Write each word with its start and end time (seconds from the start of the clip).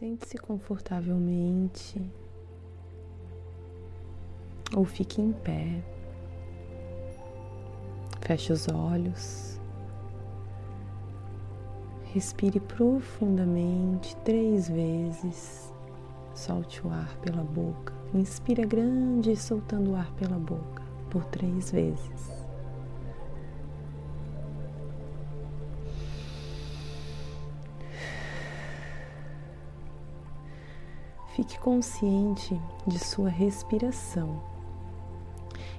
Sente-se 0.00 0.38
confortavelmente 0.38 2.00
ou 4.74 4.82
fique 4.82 5.20
em 5.20 5.30
pé. 5.30 5.84
Feche 8.22 8.50
os 8.50 8.66
olhos. 8.68 9.60
Respire 12.14 12.60
profundamente 12.60 14.16
três 14.24 14.70
vezes. 14.70 15.70
Solte 16.34 16.80
o 16.86 16.90
ar 16.90 17.14
pela 17.18 17.44
boca. 17.44 17.92
Inspira 18.14 18.64
grande, 18.64 19.36
soltando 19.36 19.90
o 19.90 19.96
ar 19.96 20.10
pela 20.14 20.38
boca 20.38 20.82
por 21.10 21.26
três 21.26 21.72
vezes. 21.72 22.39
Fique 31.30 31.56
consciente 31.60 32.60
de 32.84 32.98
sua 32.98 33.28
respiração 33.28 34.40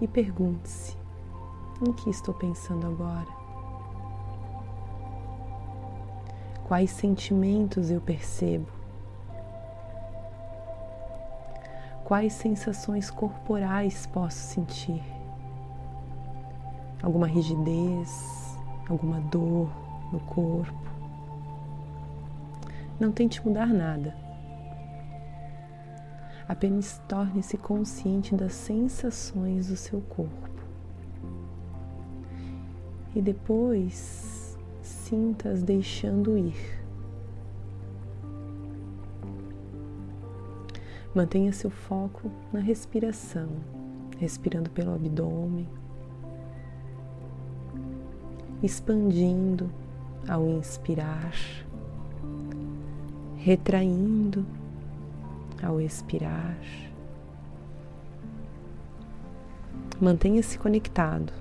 e 0.00 0.06
pergunte-se: 0.06 0.96
em 1.84 1.92
que 1.92 2.08
estou 2.08 2.32
pensando 2.32 2.86
agora? 2.86 3.26
Quais 6.68 6.92
sentimentos 6.92 7.90
eu 7.90 8.00
percebo? 8.00 8.68
Quais 12.04 12.32
sensações 12.34 13.10
corporais 13.10 14.06
posso 14.06 14.38
sentir? 14.38 15.02
Alguma 17.02 17.26
rigidez, 17.26 18.56
alguma 18.88 19.18
dor 19.18 19.68
no 20.12 20.20
corpo? 20.20 20.72
Não 23.00 23.10
tente 23.10 23.44
mudar 23.44 23.66
nada 23.66 24.31
Apenas 26.48 27.00
torne-se 27.08 27.56
consciente 27.56 28.34
das 28.34 28.52
sensações 28.52 29.68
do 29.68 29.76
seu 29.76 30.00
corpo. 30.00 30.50
E 33.14 33.20
depois 33.22 34.58
sinta-as 34.82 35.62
deixando 35.62 36.36
ir. 36.36 36.82
Mantenha 41.14 41.52
seu 41.52 41.70
foco 41.70 42.30
na 42.50 42.60
respiração, 42.60 43.48
respirando 44.18 44.70
pelo 44.70 44.94
abdômen, 44.94 45.68
expandindo 48.62 49.70
ao 50.26 50.48
inspirar, 50.48 51.34
retraindo 53.36 54.46
ao 55.62 55.80
expirar. 55.80 56.58
Mantenha-se 60.00 60.58
conectado. 60.58 61.32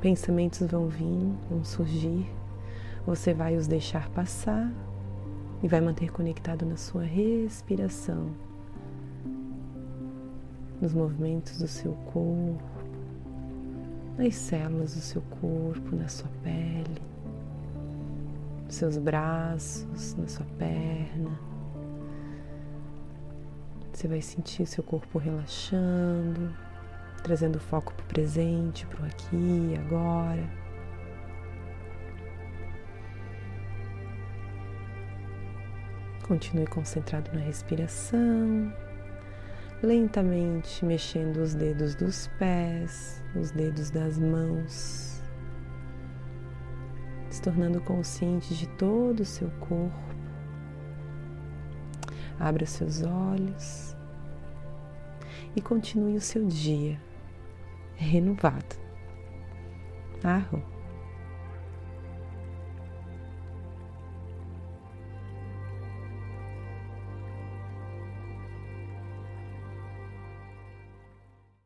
Pensamentos 0.00 0.66
vão 0.66 0.88
vir, 0.88 1.32
vão 1.48 1.64
surgir. 1.64 2.26
Você 3.06 3.32
vai 3.32 3.56
os 3.56 3.66
deixar 3.66 4.08
passar 4.10 4.70
e 5.62 5.68
vai 5.68 5.80
manter 5.80 6.10
conectado 6.10 6.66
na 6.66 6.76
sua 6.76 7.04
respiração, 7.04 8.28
nos 10.80 10.92
movimentos 10.92 11.58
do 11.58 11.68
seu 11.68 11.92
corpo, 12.12 12.62
nas 14.18 14.34
células 14.34 14.94
do 14.94 15.00
seu 15.00 15.22
corpo, 15.40 15.96
na 15.96 16.08
sua 16.08 16.28
pele 16.42 17.13
seus 18.74 18.98
braços, 18.98 20.14
na 20.14 20.26
sua 20.26 20.46
perna. 20.58 21.38
Você 23.92 24.08
vai 24.08 24.20
sentir 24.20 24.66
seu 24.66 24.82
corpo 24.82 25.18
relaxando, 25.18 26.54
trazendo 27.22 27.60
foco 27.60 27.94
para 27.94 28.04
o 28.04 28.08
presente, 28.08 28.86
para 28.86 29.02
o 29.02 29.06
aqui 29.06 29.74
agora. 29.86 30.44
Continue 36.26 36.66
concentrado 36.66 37.30
na 37.32 37.40
respiração, 37.40 38.72
lentamente 39.82 40.84
mexendo 40.84 41.36
os 41.36 41.54
dedos 41.54 41.94
dos 41.94 42.28
pés, 42.38 43.22
os 43.36 43.50
dedos 43.50 43.90
das 43.90 44.18
mãos 44.18 45.03
se 47.34 47.42
tornando 47.42 47.80
consciente 47.80 48.54
de 48.54 48.68
todo 48.68 49.20
o 49.20 49.24
seu 49.24 49.50
corpo. 49.58 50.14
Abra 52.38 52.64
seus 52.64 53.02
olhos 53.02 53.96
e 55.56 55.60
continue 55.60 56.16
o 56.16 56.20
seu 56.20 56.46
dia 56.46 57.00
renovado. 57.96 58.76
Arro. 60.22 60.73